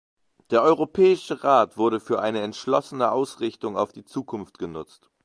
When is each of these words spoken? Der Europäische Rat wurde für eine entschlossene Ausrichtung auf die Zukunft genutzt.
Der 0.49 0.63
Europäische 0.63 1.43
Rat 1.43 1.77
wurde 1.77 1.99
für 1.99 2.23
eine 2.23 2.41
entschlossene 2.41 3.11
Ausrichtung 3.11 3.77
auf 3.77 3.91
die 3.91 4.03
Zukunft 4.03 4.57
genutzt. 4.57 5.11